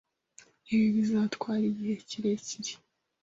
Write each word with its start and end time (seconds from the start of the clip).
Ibi 0.73 0.87
bizatwara 0.95 1.63
igihe 1.71 1.95
kirekire? 2.09 2.71